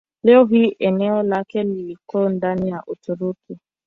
Leo 0.23 0.45
hii 0.45 0.75
eneo 0.79 1.23
lake 1.23 1.63
liko 1.63 2.29
ndani 2.29 2.69
ya 2.69 2.83
Uturuki. 2.87 3.57